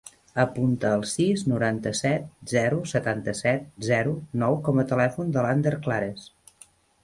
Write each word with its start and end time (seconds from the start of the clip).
Apunta 0.43 0.93
el 0.99 1.03
sis, 1.09 1.43
noranta-set, 1.51 2.25
zero, 2.53 2.81
setanta-set, 2.93 3.69
zero, 3.91 4.17
nou 4.45 4.59
com 4.69 4.85
a 4.85 4.89
telèfon 4.97 5.33
de 5.37 5.47
l'Ander 5.49 5.79
Clares. 5.89 6.29